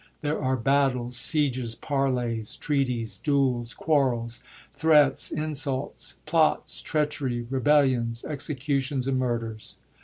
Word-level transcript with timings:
There 0.21 0.41
are 0.41 0.57
battles, 0.57 1.15
sieges, 1.15 1.75
parleys, 1.75 2.55
treaties; 2.55 3.19
duels, 3.19 3.75
quarrels, 3.75 4.41
threats, 4.73 5.29
insults; 5.29 6.15
plots, 6.25 6.81
treachery, 6.81 7.43
rebellions, 7.51 8.25
executions 8.25 9.07
and 9.07 9.19
murders. 9.19 9.77